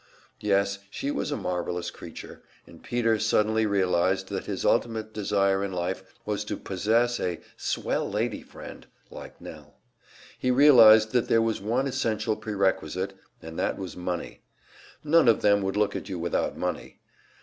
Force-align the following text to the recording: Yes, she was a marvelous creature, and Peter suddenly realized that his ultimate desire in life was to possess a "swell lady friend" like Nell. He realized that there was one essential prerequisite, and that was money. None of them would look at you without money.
Yes, 0.39 0.79
she 0.89 1.11
was 1.11 1.31
a 1.31 1.37
marvelous 1.37 1.91
creature, 1.91 2.41
and 2.65 2.81
Peter 2.81 3.19
suddenly 3.19 3.67
realized 3.67 4.29
that 4.29 4.47
his 4.47 4.65
ultimate 4.65 5.13
desire 5.13 5.63
in 5.63 5.71
life 5.71 6.01
was 6.25 6.43
to 6.45 6.57
possess 6.57 7.19
a 7.19 7.39
"swell 7.55 8.09
lady 8.09 8.41
friend" 8.41 8.87
like 9.11 9.39
Nell. 9.39 9.75
He 10.39 10.49
realized 10.49 11.11
that 11.11 11.27
there 11.27 11.39
was 11.39 11.61
one 11.61 11.85
essential 11.85 12.35
prerequisite, 12.35 13.13
and 13.43 13.59
that 13.59 13.77
was 13.77 13.95
money. 13.95 14.41
None 15.03 15.27
of 15.27 15.43
them 15.43 15.61
would 15.61 15.77
look 15.77 15.95
at 15.95 16.09
you 16.09 16.17
without 16.17 16.57
money. 16.57 16.99